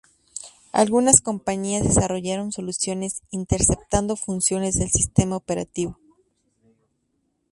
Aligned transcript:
Algunas 0.71 1.21
compañías 1.21 1.83
desarrollaron 1.83 2.51
soluciones 2.51 3.21
interceptando 3.29 4.15
funciones 4.15 4.79
del 4.79 4.89
sistema 4.89 5.35
operativo. 5.35 5.95